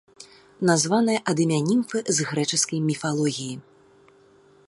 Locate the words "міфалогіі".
2.89-3.53